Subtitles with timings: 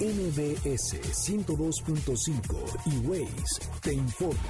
[0.00, 4.44] MBS 102.5 y Waze te informan.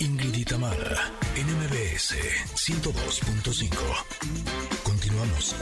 [0.00, 2.14] Ingrid y Tamara, NMBS
[2.54, 3.70] 102.5.
[4.82, 5.54] Continuamos.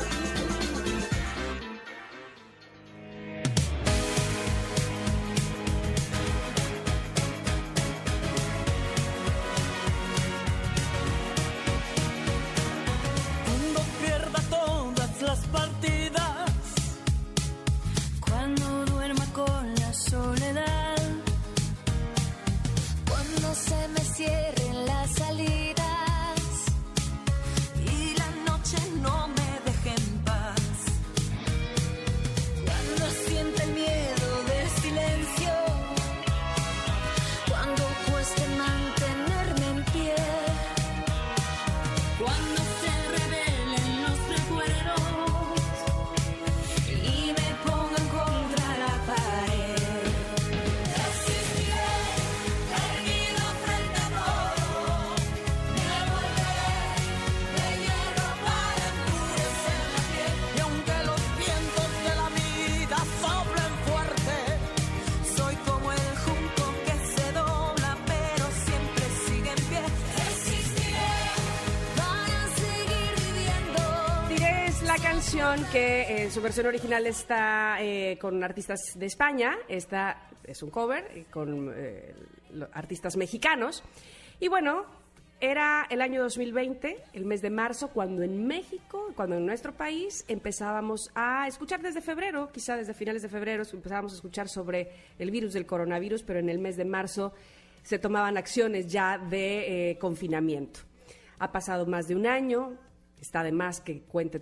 [75.72, 81.04] Que eh, su versión original está eh, con artistas de España, esta es un cover
[81.12, 81.74] eh, con
[82.72, 83.82] artistas mexicanos.
[84.38, 84.86] Y bueno,
[85.40, 90.24] era el año 2020, el mes de marzo, cuando en México, cuando en nuestro país
[90.28, 95.32] empezábamos a escuchar desde febrero, quizá desde finales de febrero, empezábamos a escuchar sobre el
[95.32, 97.32] virus del coronavirus, pero en el mes de marzo
[97.82, 100.80] se tomaban acciones ya de confinamiento.
[101.40, 102.78] Ha pasado más de un año,
[103.20, 104.40] está de más que cuente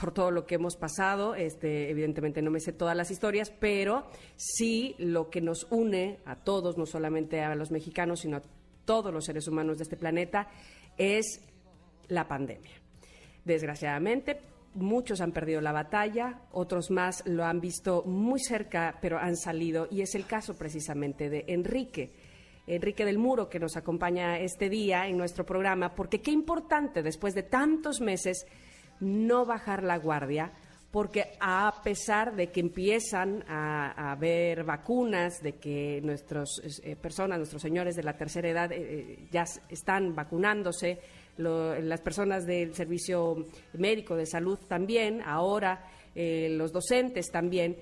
[0.00, 1.34] por todo lo que hemos pasado.
[1.34, 6.36] Este, evidentemente no me sé todas las historias, pero sí lo que nos une a
[6.36, 8.42] todos, no solamente a los mexicanos, sino a
[8.84, 10.48] todos los seres humanos de este planeta,
[10.96, 11.40] es
[12.08, 12.72] la pandemia.
[13.44, 14.40] Desgraciadamente,
[14.74, 19.88] muchos han perdido la batalla, otros más lo han visto muy cerca, pero han salido,
[19.90, 22.12] y es el caso precisamente de Enrique.
[22.66, 27.34] Enrique del Muro, que nos acompaña este día en nuestro programa, porque qué importante después
[27.34, 28.46] de tantos meses
[29.00, 30.52] no bajar la guardia,
[30.90, 36.48] porque a pesar de que empiezan a, haber vacunas, de que nuestras
[36.82, 40.98] eh, personas, nuestros señores de la tercera edad eh, eh, ya están vacunándose,
[41.36, 45.84] las personas del servicio médico de salud también, ahora
[46.16, 47.76] los docentes también,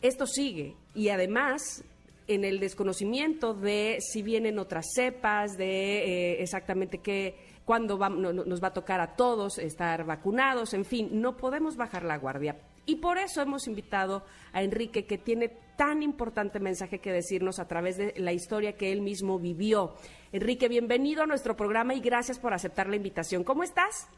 [0.00, 0.74] esto sigue.
[0.94, 1.84] Y además
[2.26, 8.74] en el desconocimiento de si vienen otras cepas, de exactamente qué cuándo nos va a
[8.74, 12.56] tocar a todos estar vacunados, en fin, no podemos bajar la guardia.
[12.86, 17.66] Y por eso hemos invitado a Enrique, que tiene tan importante mensaje que decirnos a
[17.66, 19.94] través de la historia que él mismo vivió.
[20.32, 23.42] Enrique, bienvenido a nuestro programa y gracias por aceptar la invitación.
[23.42, 24.10] ¿Cómo estás?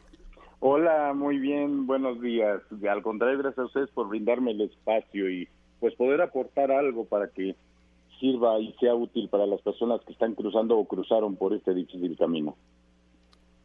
[0.59, 2.61] Hola, muy bien, buenos días.
[2.89, 5.49] Al contrario, gracias a ustedes por brindarme el espacio y
[5.79, 7.55] pues poder aportar algo para que
[8.19, 12.17] sirva y sea útil para las personas que están cruzando o cruzaron por este difícil
[12.17, 12.57] camino.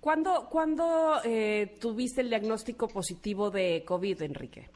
[0.02, 4.68] ¿Cuándo, ¿cuándo eh, tuviste el diagnóstico positivo de COVID, Enrique?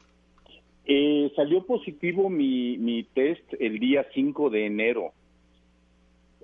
[0.84, 5.12] Eh, salió positivo mi, mi test el día 5 de enero.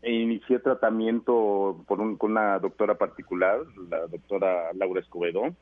[0.03, 5.54] Inicié tratamiento por con una doctora particular, la doctora Laura Escobedo,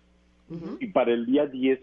[0.81, 1.79] y para el día 10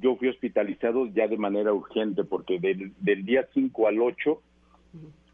[0.00, 4.40] yo fui hospitalizado ya de manera urgente, porque del, del día 5 al 8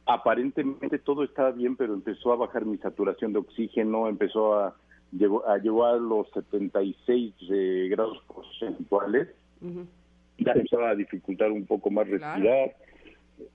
[0.05, 4.75] aparentemente todo estaba bien, pero empezó a bajar mi saturación de oxígeno, empezó a
[5.13, 9.29] llegó a, llegó a los 76 eh, grados porcentuales.
[10.39, 12.75] Ya empezaba a dificultar un poco más respirar.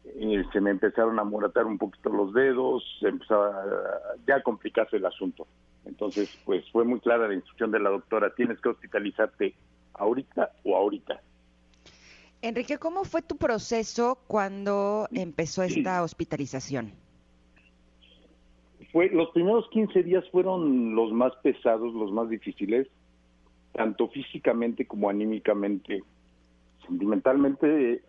[0.05, 3.65] Eh, se me empezaron a moratar un poquito los dedos, se empezaba
[4.25, 5.47] ya a complicarse el asunto.
[5.85, 9.53] Entonces, pues fue muy clara la instrucción de la doctora, tienes que hospitalizarte
[9.93, 11.21] ahorita o ahorita.
[12.41, 16.93] Enrique, ¿cómo fue tu proceso cuando empezó esta hospitalización?
[18.97, 22.87] Fue los primeros 15 días fueron los más pesados, los más difíciles,
[23.71, 26.01] tanto físicamente como anímicamente.
[26.87, 28.01] Sentimentalmente,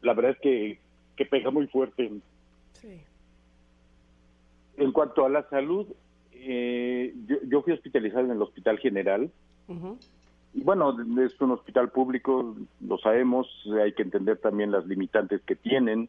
[0.00, 0.78] la verdad es que,
[1.16, 2.10] que pega muy fuerte.
[2.72, 3.02] Sí.
[4.78, 5.86] En cuanto a la salud,
[6.32, 7.14] eh,
[7.46, 9.30] yo, fui hospitalizado en el Hospital General.
[10.54, 13.46] Y bueno, es un hospital público, lo sabemos,
[13.78, 16.08] hay que entender también las limitantes que tienen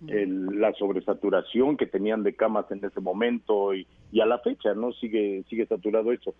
[0.00, 3.86] la sobresaturación que tenían de camas en ese momento y,
[4.20, 4.92] a la fecha, ¿no?
[4.92, 6.34] Sigue, sigue saturado eso.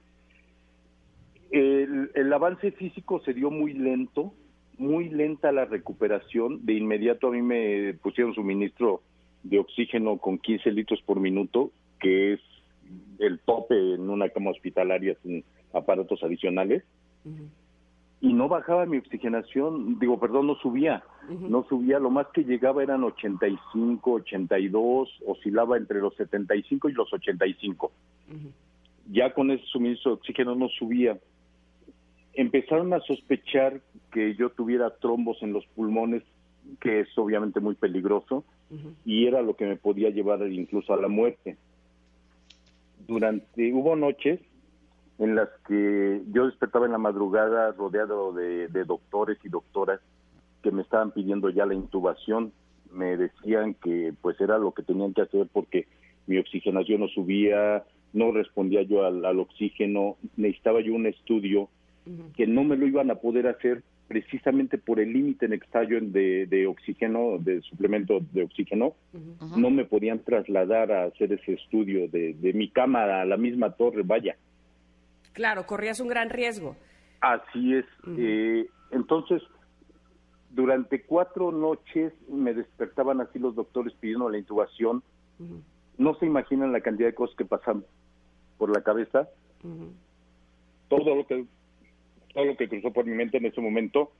[1.50, 4.34] El, el avance físico se dio muy lento,
[4.78, 6.64] muy lenta la recuperación.
[6.66, 9.02] De inmediato a mí me pusieron suministro
[9.42, 11.70] de oxígeno con 15 litros por minuto,
[12.00, 12.40] que es
[13.18, 16.82] el tope en una cama hospitalaria sin aparatos adicionales.
[18.20, 22.82] Y no bajaba mi oxigenación, digo, perdón, no subía, no subía, lo más que llegaba
[22.82, 27.92] eran 85, 82, oscilaba entre los 75 y los 85.
[29.12, 31.18] Ya con ese suministro de oxígeno no subía.
[32.32, 33.80] Empezaron a sospechar
[34.10, 36.22] que yo tuviera trombos en los pulmones,
[36.80, 38.44] que es obviamente muy peligroso,
[39.04, 41.56] y era lo que me podía llevar incluso a la muerte
[43.06, 44.40] durante hubo noches
[45.18, 50.00] en las que yo despertaba en la madrugada rodeado de, doctores y doctoras
[50.62, 52.52] que me estaban pidiendo ya la intubación.
[52.92, 55.86] Me decían que pues era lo que tenían que hacer porque
[56.26, 60.16] mi oxigenación no subía no respondía yo al, al oxígeno.
[60.36, 61.68] Necesitaba yo un estudio
[62.34, 66.66] que no me lo iban a poder hacer precisamente por el límite en el de
[66.66, 68.94] oxígeno, de suplemento de oxígeno,
[69.56, 73.72] no me podían trasladar a hacer ese estudio de, de mi cama a la misma
[73.72, 74.36] torre, vaya.
[75.32, 76.76] Claro, corrías un gran riesgo.
[77.20, 77.84] Así es.
[78.19, 79.43] eh, entonces,
[80.50, 85.02] durante cuatro noches me despertaban así los doctores pidiendo la intubación.
[85.99, 87.84] No se imaginan la cantidad de cosas que pasan
[88.58, 89.28] por la cabeza.
[90.88, 91.44] Todo lo que
[92.37, 94.12] todo lo que cruzó por mi mente en ese momento,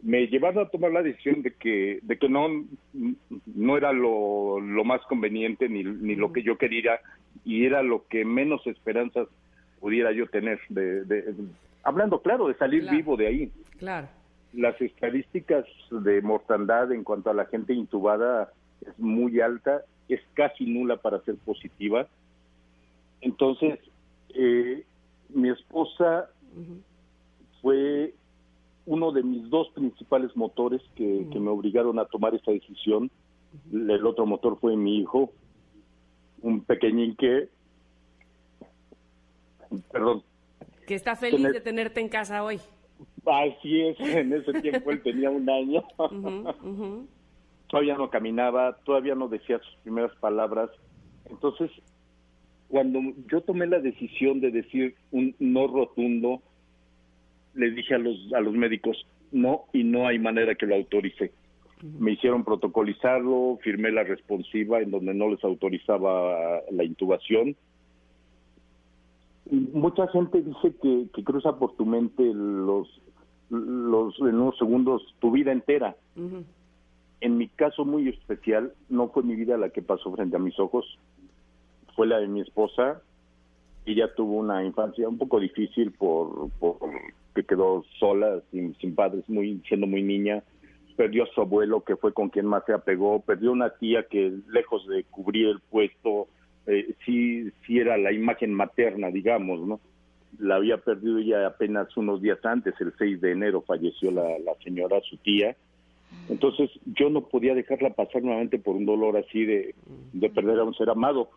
[0.00, 2.48] me llevaron a tomar la decisión de que, de que no,
[3.46, 6.98] no era lo, lo más conveniente ni, ni lo que yo quería
[7.44, 9.28] y era lo que menos esperanzas
[9.82, 10.60] pudiera yo tener.
[10.68, 11.34] De, de,
[11.82, 12.96] hablando claro, de salir Claro.
[12.96, 13.52] vivo de ahí.
[13.78, 14.08] Claro.
[14.54, 20.66] Las estadísticas de mortandad en cuanto a la gente intubada es muy alta, es casi
[20.66, 22.06] nula para ser positiva.
[23.20, 23.78] Entonces,
[24.34, 24.84] eh,
[25.30, 26.30] mi esposa
[27.60, 28.14] fue
[28.86, 33.10] uno de mis dos principales motores que, que me obligaron a tomar esta decisión.
[33.72, 35.32] El otro motor fue mi hijo,
[36.40, 37.48] un pequeñín que,
[39.90, 40.22] perdón,
[40.86, 42.58] Que está feliz Tener- de tenerte en casa hoy.
[43.26, 45.82] así es, en ese tiempo él tenía un año.
[47.68, 50.68] Todavía no caminaba, todavía no decía sus primeras palabras.
[51.30, 51.70] Entonces,
[52.68, 56.42] cuando yo tomé la decisión de decir un no rotundo,
[57.54, 61.32] le dije a los, a los médicos, no, y no hay manera que lo autorice.
[61.98, 67.56] Me hicieron protocolizarlo, firmé la responsiva en donde no les autorizaba la intubación.
[69.52, 72.88] Y Mucha gente dice que, que cruza por tu mente los,
[73.50, 75.94] los, en unos segundos tu vida entera
[77.22, 80.58] en mi caso muy especial, no fue mi vida la que pasó frente a mis
[80.58, 80.98] ojos,
[81.94, 83.00] fue la de mi esposa.
[83.86, 86.78] Ella tuvo una infancia un poco difícil por, por
[87.32, 90.42] que quedó sola, sin, sin padres, muy siendo muy niña.
[90.96, 93.20] Perdió a su abuelo, que fue con quien más se apegó.
[93.20, 96.26] Perdió una tía que, lejos de cubrir el puesto,
[96.66, 99.80] eh, sí, sí era la imagen materna, digamos, ¿no?
[100.38, 104.54] La había perdido ella apenas unos días antes, el 6 de enero falleció la, la
[104.62, 105.56] señora, su tía.
[106.28, 109.74] Entonces yo no podía dejarla pasar nuevamente por un dolor así de,
[110.12, 111.30] de perder a un ser amado.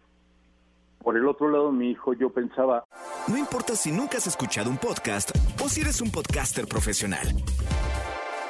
[1.04, 2.86] Por el otro lado, mi hijo, yo pensaba,
[3.28, 5.32] No importa si nunca has escuchado un podcast
[5.64, 7.28] o si eres un podcaster profesional.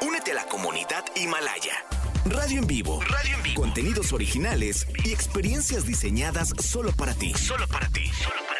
[0.07, 2.04] Únete a la comunidad Himalaya.
[2.25, 2.99] Radio en vivo.
[3.01, 3.61] Radio en vivo.
[3.61, 7.29] Contenidos originales y experiencias diseñadas solo para ti.
[7.35, 8.09] Solo para ti.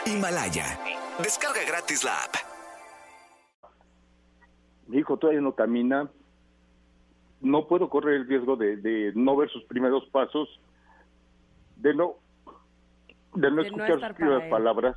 [0.05, 0.79] Himalaya.
[1.17, 2.35] Descarga gratis la app.
[4.87, 6.11] mi hijo todavía no camina,
[7.41, 10.47] no puedo correr el riesgo de, de no ver sus primeros pasos,
[11.77, 12.17] de no,
[13.33, 14.95] de no De escuchar sus primeras palabras.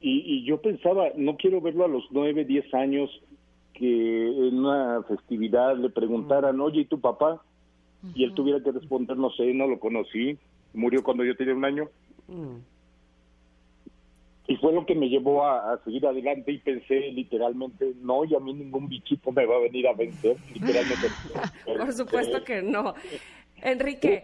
[0.00, 3.10] Y, y yo pensaba, no quiero verlo a los nueve, diez años,
[3.82, 7.42] que en una festividad le preguntaran, oye, ¿y tu papá?
[8.14, 10.38] Y él tuviera que responder, no sé, no lo conocí,
[10.72, 11.88] murió cuando yo tenía un año.
[12.28, 12.58] Mm.
[14.46, 18.36] Y fue lo que me llevó a, a seguir adelante y pensé literalmente, no, y
[18.36, 21.08] a mí ningún bichito me va a venir a vencer, literalmente.
[21.76, 22.94] Por supuesto que no.
[23.56, 24.22] Enrique,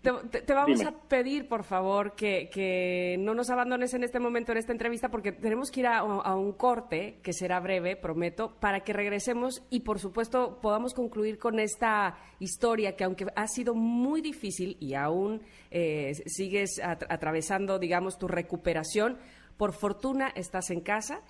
[0.00, 0.90] te, te- te vamos Dime.
[0.90, 5.08] a pedir, por favor, que, que no nos abandones en este momento, en esta entrevista,
[5.10, 9.62] porque tenemos que ir a, a un corte, que será breve, prometo, para que regresemos
[9.70, 14.94] y, por supuesto, podamos concluir con esta historia que, aunque ha sido muy difícil y
[14.94, 19.18] aún eh, sigues at- atravesando, digamos, tu recuperación,
[19.56, 21.20] por fortuna estás en casa,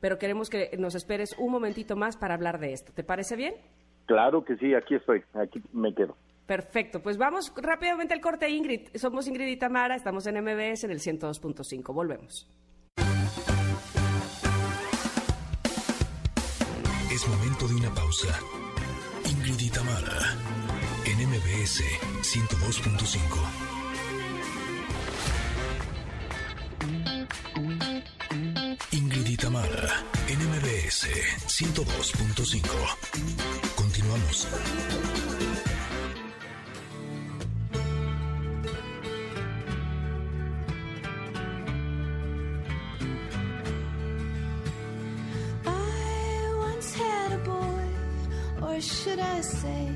[0.00, 2.92] pero queremos que nos esperes un momentito más para hablar de esto.
[2.92, 3.54] ¿Te parece bien?
[4.06, 6.16] Claro que sí, aquí estoy, aquí me quedo.
[6.46, 8.88] Perfecto, pues vamos rápidamente al corte, Ingrid.
[8.94, 11.94] Somos Ingrid y Tamara, estamos en MBS en el 102.5.
[11.94, 12.48] Volvemos.
[17.10, 18.38] Es momento de una pausa.
[19.30, 20.34] Ingrid y Tamara,
[21.04, 21.82] en MBS
[22.22, 23.72] 102.5.
[28.92, 31.06] Ingrid y Tamara, en MBS
[31.46, 32.96] 102.5.
[33.76, 34.48] Continuamos.
[48.82, 49.88] Should I say,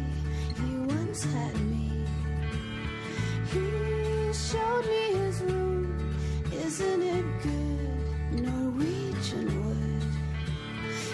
[0.57, 2.05] he once had me.
[3.53, 6.15] He showed me his room,
[6.53, 8.43] isn't it good?
[8.43, 10.03] Norwegian wood.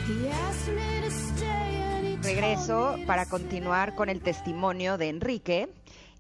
[0.07, 5.69] He asked me to stay and he Regreso para continuar con el testimonio de Enrique.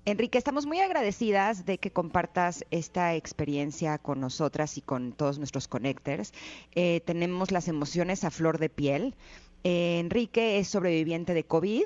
[0.04, 5.68] Enrique, estamos muy agradecidas de que compartas esta experiencia con nosotras y con todos nuestros
[5.68, 6.32] connectors.
[6.74, 9.14] Eh, tenemos las emociones a flor de piel.
[9.64, 11.84] Eh, Enrique es sobreviviente de COVID.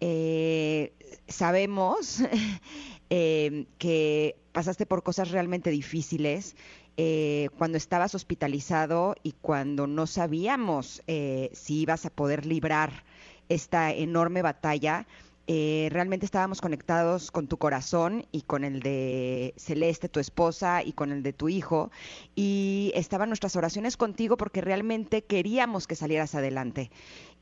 [0.00, 0.92] Eh,
[1.26, 2.22] sabemos
[3.10, 6.56] eh, que pasaste por cosas realmente difíciles
[6.96, 13.04] eh, cuando estabas hospitalizado y cuando no sabíamos eh, si ibas a poder librar
[13.48, 15.06] esta enorme batalla.
[15.50, 20.92] Eh, realmente estábamos conectados con tu corazón y con el de Celeste, tu esposa, y
[20.92, 21.90] con el de tu hijo.
[22.36, 26.90] Y estaban nuestras oraciones contigo porque realmente queríamos que salieras adelante.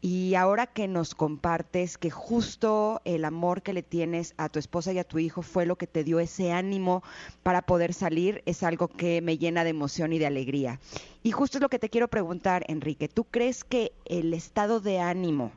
[0.00, 4.92] Y ahora que nos compartes que justo el amor que le tienes a tu esposa
[4.92, 7.02] y a tu hijo fue lo que te dio ese ánimo
[7.42, 10.78] para poder salir, es algo que me llena de emoción y de alegría.
[11.25, 13.08] Y justo es lo que te quiero preguntar, Enrique.
[13.08, 15.50] ¿Tú crees que el estado de ánimo,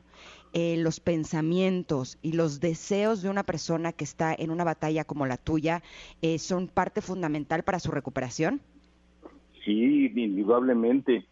[0.52, 5.26] eh, los pensamientos y los deseos de una persona que está en una batalla como
[5.26, 5.82] la tuya
[6.22, 8.60] eh, son parte fundamental para su recuperación?
[9.64, 11.24] Sí, indudablemente.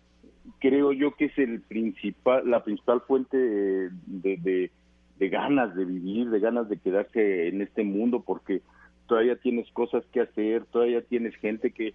[0.60, 4.70] Creo yo que es el principal, la principal fuente de,
[5.18, 8.62] de, ganas de vivir, de ganas de quedarse en este mundo, porque
[9.06, 11.94] todavía tienes cosas que hacer, todavía tienes gente que,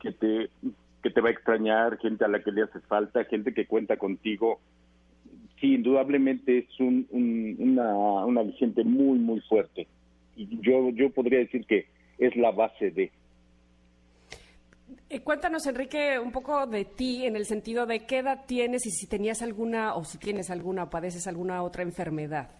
[0.00, 0.50] que te
[1.02, 3.96] que te va a extrañar, gente a la que le haces falta, gente que cuenta
[3.96, 4.60] contigo.
[5.62, 7.94] Sí, indudablemente es un, un, una,
[8.26, 9.86] una aliciente muy, muy fuerte.
[10.34, 11.86] Y yo, yo podría decir que
[12.18, 13.12] es la base de.
[15.08, 18.90] Eh, cuéntanos, Enrique, un poco de ti en el sentido de qué edad tienes y
[18.90, 22.50] si tenías alguna o si tienes alguna o padeces alguna otra enfermedad.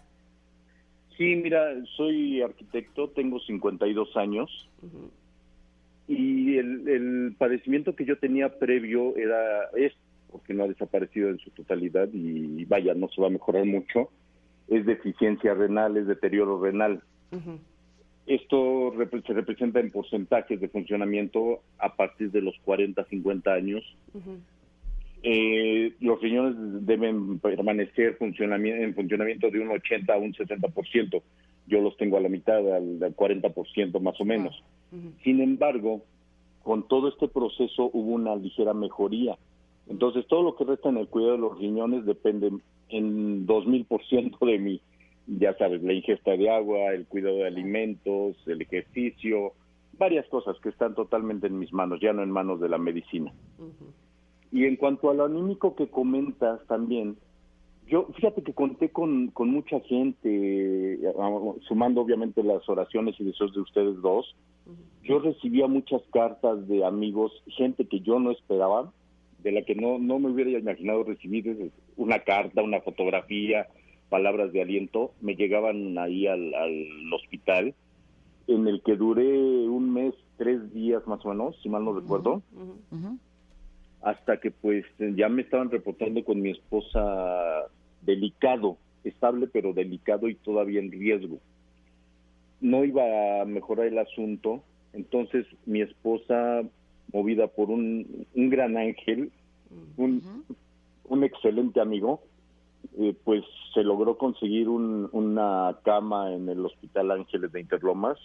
[1.17, 4.71] Sí, mira, soy arquitecto, tengo 52 años
[6.07, 9.93] y el, el padecimiento que yo tenía previo era es
[10.33, 14.09] porque no ha desaparecido en su totalidad y vaya, no se va a mejorar mucho,
[14.69, 17.03] es deficiencia renal, es deterioro renal.
[18.27, 18.93] Esto
[19.27, 23.83] se representa en porcentajes de funcionamiento a partir de los 40, 50 años.
[25.25, 26.55] Eh, los riñones
[26.87, 31.23] deben permanecer funcionami- en funcionamiento de un 80 a un 70%.
[31.67, 34.63] Yo los tengo a la mitad, al, al 40% más o menos.
[35.23, 36.03] Sin embargo,
[36.63, 39.37] con todo este proceso hubo una ligera mejoría.
[39.89, 42.53] Entonces, todo lo que resta en el cuidado de los riñones depende
[42.89, 44.81] en 2000% de mí.
[45.27, 49.53] Ya sabes, la ingesta de agua, el cuidado de alimentos, el ejercicio,
[49.99, 53.33] varias cosas que están totalmente en mis manos, ya no en manos de la medicina.
[54.51, 57.17] Y en cuanto a lo anímico que comentas también,
[57.87, 60.99] yo fíjate que conté con, con mucha gente,
[61.69, 64.35] sumando obviamente las oraciones y deseos de ustedes dos.
[65.03, 68.93] Yo recibía muchas cartas de amigos, gente que yo no esperaba,
[69.43, 73.69] de la que no, no me hubiera imaginado recibir una carta, una fotografía,
[74.09, 75.13] palabras de aliento.
[75.21, 77.75] Me llegaban ahí al, al hospital,
[78.47, 79.29] en el que duré
[79.69, 82.43] un mes, tres días más o menos, si mal no recuerdo
[84.03, 87.69] hasta que pues ya me estaban reportando con mi esposa
[88.03, 91.39] delicado, estable pero delicado y todavía en riesgo.
[92.61, 96.63] No iba a mejorar el asunto, entonces mi esposa,
[97.13, 99.31] movida por un, un gran ángel,
[99.97, 100.45] un,
[101.05, 102.23] un excelente amigo,
[102.99, 108.19] eh, pues se logró conseguir un- una cama en el Hospital Ángeles de Interlomas,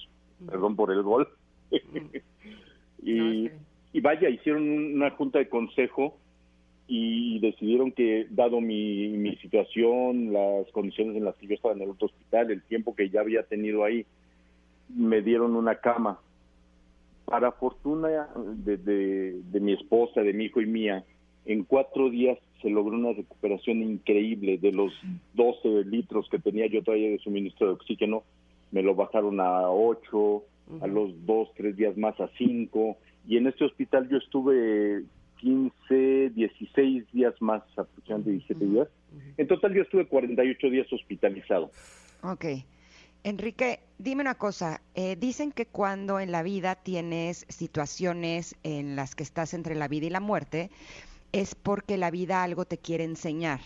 [0.50, 1.28] perdón por el gol.
[3.04, 3.50] y,
[3.94, 6.18] y vaya, hicieron un- una junta de consejo
[6.88, 11.82] y decidieron que, dado mi, mi situación, las condiciones en las que yo estaba en
[11.82, 14.06] el otro hospital, el tiempo que ya había tenido ahí,
[14.96, 16.20] me dieron una cama.
[17.28, 18.28] Para fortuna
[18.64, 21.04] de, de- de mi esposa, de mi hijo y mía,
[21.46, 24.94] en cuatro días se logró una recuperación increíble de los
[25.34, 28.24] 12 litros que tenía yo todavía de suministro de oxígeno,
[28.72, 30.44] me lo bajaron a 8,
[30.82, 35.04] a los dos, tres días más a 5, y en este hospital yo estuve
[35.40, 38.88] 15, 16 días más, aproximadamente 17 días.
[39.38, 41.72] En total yo estuve 48 días hospitalizado.
[42.24, 42.46] Ok.
[43.24, 44.82] Enrique, dime una cosa.
[44.96, 49.88] eh, dicen que cuando en la vida tienes situaciones en las que estás entre la
[49.88, 50.70] vida y la muerte,
[51.32, 53.60] es porque la vida algo te quiere enseñar.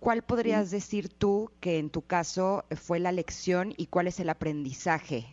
[0.00, 4.28] ¿Cuál podrías decir tú que en tu caso fue la lección y cuál es el
[4.28, 5.24] aprendizaje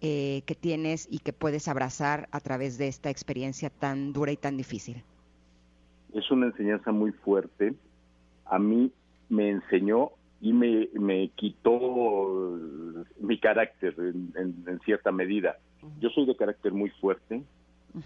[0.00, 4.36] eh, que tienes y que puedes abrazar a través de esta experiencia tan dura y
[4.36, 5.02] tan difícil?
[6.14, 7.74] Es una enseñanza muy fuerte.
[8.44, 8.92] A mí
[9.28, 12.58] me enseñó y me, me quitó
[13.20, 15.56] mi carácter en, en- en cierta medida.
[16.00, 17.42] Yo soy de carácter muy fuerte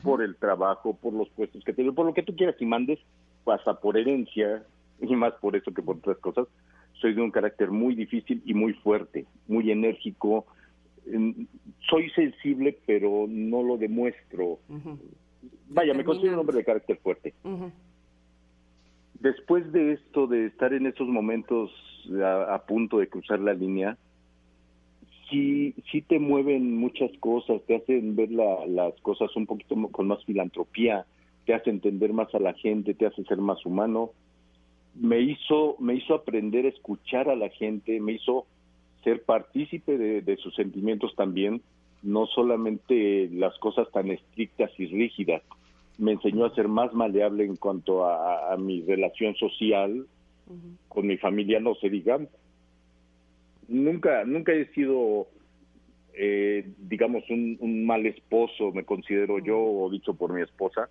[0.03, 2.99] por el trabajo, por los puestos que tengo, por lo que tú quieras y mandes,
[3.47, 4.63] hasta por herencia
[5.01, 6.47] y más por eso que por otras cosas.
[7.01, 10.47] Soy de un carácter muy difícil y muy fuerte, muy enérgico.
[11.89, 14.59] Soy sensible, pero no lo demuestro.
[15.69, 17.35] Vaya, me considero un hombre de carácter fuerte.
[17.43, 17.71] Ujú.
[19.21, 21.71] Después de esto, de estar en esos momentos
[22.25, 23.99] a, punto de cruzar la línea,
[25.29, 30.07] sí, sí te mueven muchas cosas, te hacen ver la- las cosas un poquito con
[30.09, 31.05] más filantropía,
[31.45, 34.11] te hace entender más a la gente, te hace ser más humano.
[34.95, 38.47] Me hizo, me hizo aprender a escuchar a la gente, me hizo
[39.05, 41.63] ser partícipe de sus sentimientos también,
[42.03, 45.43] no solamente las cosas tan estrictas y rígidas.
[46.01, 50.07] Me enseñó a ser más maleable en cuanto a, a mi relación social
[50.89, 52.19] con mi familia, no se diga.
[53.69, 55.29] Nunca, nunca he sido,
[56.15, 60.89] eh, digamos, un, un mal esposo, me considero yo, o dicho por mi esposa,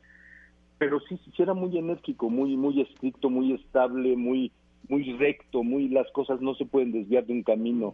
[0.78, 4.51] pero sí, sí era muy enérgico, muy, muy estricto, muy estable, muy,
[4.88, 7.94] muy recto, muy las cosas no se pueden desviar de un camino.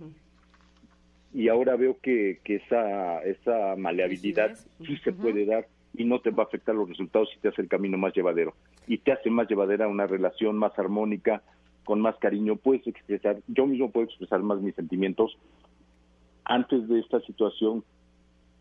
[1.33, 4.55] Y ahora veo que, que esa, esa maleabilidad
[4.85, 7.61] sí se puede dar y no te va a afectar los resultados si te hace
[7.61, 8.53] el camino más llevadero.
[8.87, 11.41] Y te hace más llevadera una relación más armónica,
[11.83, 12.55] con más cariño.
[12.55, 15.37] Puedes expresar, yo mismo puedo expresar más mis sentimientos.
[16.43, 17.83] Antes de esta situación,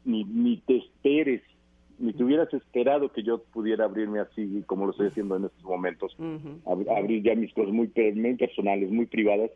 [0.04, 1.42] ni, ni te esperes,
[1.98, 5.62] ni te hubieras esperado que yo pudiera abrirme así como lo estoy haciendo en estos
[5.64, 6.16] momentos.
[6.64, 9.50] Ab- abrir ya mis cosas muy, muy personales, muy privadas,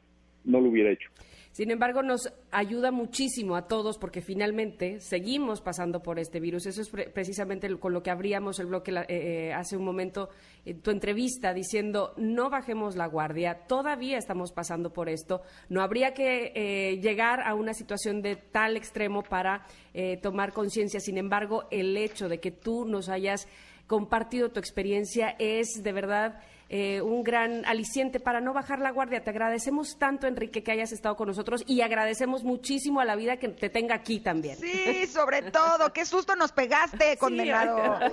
[0.48, 1.08] no lo hubiera hecho.
[1.50, 6.66] Sin embargo, nos ayuda muchísimo a todos porque finalmente seguimos pasando por este virus.
[6.66, 10.28] Eso es pre- precisamente con lo que abríamos el bloque eh, eh, hace un momento
[10.64, 15.42] en tu entrevista diciendo no bajemos la guardia, todavía estamos pasando por esto.
[15.68, 21.00] No habría que eh, llegar a una situación de tal extremo para eh, tomar conciencia.
[21.00, 23.48] Sin embargo, el hecho de que tú nos hayas
[23.88, 29.24] compartido tu experiencia es de verdad eh, un gran aliciente para no bajar la guardia.
[29.24, 33.38] Te agradecemos tanto, Enrique, que hayas estado con nosotros y agradecemos muchísimo a la vida
[33.38, 34.56] que te tenga aquí también.
[34.56, 35.92] Sí, sobre todo.
[35.94, 37.98] Qué susto nos pegaste, condenado.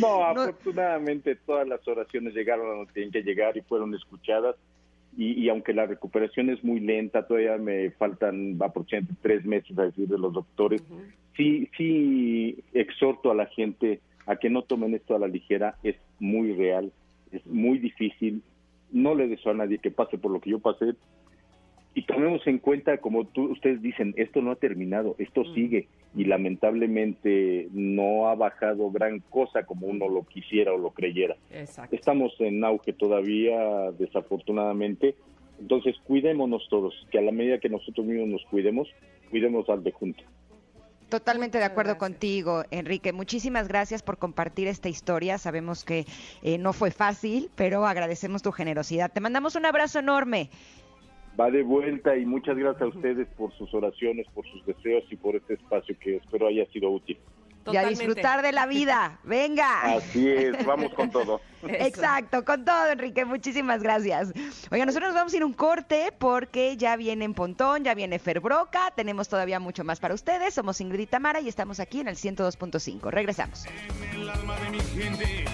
[0.00, 4.56] No, afortunadamente todas las oraciones llegaron a donde tienen que llegar y fueron escuchadas.
[5.16, 9.82] Y, y aunque la recuperación es muy lenta, todavía me faltan aproximadamente tres meses a
[9.82, 10.82] decir de los doctores.
[11.36, 15.76] Sí, sí exhorto a la gente a que no tomen esto a la ligera.
[15.82, 16.92] Es muy real,
[17.30, 18.42] es muy difícil.
[18.90, 20.94] No le deseo a nadie que pase por lo que yo pasé.
[21.94, 26.24] Y tomemos en cuenta, como tú, ustedes dicen, esto no ha terminado, esto sigue y
[26.24, 31.36] lamentablemente no ha bajado gran cosa como uno lo quisiera o lo creyera.
[31.50, 31.94] Exacto.
[31.94, 35.16] Estamos en auge todavía, desafortunadamente.
[35.60, 38.88] Entonces, cuidémonos todos, que a la medida que nosotros mismos nos cuidemos,
[39.30, 40.22] cuidemos al de junto.
[41.12, 42.10] Totalmente de acuerdo gracias.
[42.10, 43.12] contigo, Enrique.
[43.12, 45.36] Muchísimas gracias por compartir esta historia.
[45.36, 46.06] Sabemos que
[46.42, 49.12] eh, no fue fácil, pero agradecemos tu generosidad.
[49.12, 50.48] Te mandamos un abrazo enorme.
[51.38, 55.16] Va de vuelta y muchas gracias a ustedes por sus oraciones, por sus deseos y
[55.16, 57.18] por este espacio que espero haya sido útil.
[57.66, 58.04] Y a Totalmente.
[58.06, 59.18] disfrutar de la vida.
[59.22, 59.96] Venga.
[59.96, 61.40] Así es, vamos con todo.
[61.62, 63.24] Exacto, con todo, Enrique.
[63.24, 64.32] Muchísimas gracias.
[64.70, 67.94] Oiga, nosotros nos vamos a ir a un corte porque ya viene en Pontón, ya
[67.94, 68.90] viene Ferbroca.
[68.96, 70.54] Tenemos todavía mucho más para ustedes.
[70.54, 73.10] Somos Ingrid y Tamara y estamos aquí en el 102.5.
[73.10, 73.64] Regresamos.
[73.66, 75.44] En el alma de mi gente,